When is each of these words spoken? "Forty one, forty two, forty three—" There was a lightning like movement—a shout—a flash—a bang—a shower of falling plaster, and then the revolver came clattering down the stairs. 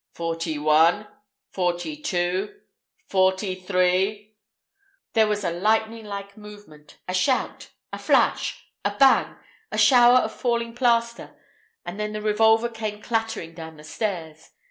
"Forty 0.15 0.57
one, 0.57 1.05
forty 1.51 1.95
two, 1.95 2.61
forty 3.07 3.53
three—" 3.53 4.35
There 5.13 5.27
was 5.27 5.43
a 5.43 5.51
lightning 5.51 6.05
like 6.05 6.35
movement—a 6.35 7.13
shout—a 7.13 7.99
flash—a 7.99 8.95
bang—a 8.97 9.77
shower 9.77 10.17
of 10.21 10.31
falling 10.33 10.73
plaster, 10.73 11.39
and 11.85 11.99
then 11.99 12.13
the 12.13 12.21
revolver 12.23 12.67
came 12.67 12.99
clattering 12.99 13.53
down 13.53 13.77
the 13.77 13.83
stairs. 13.83 14.49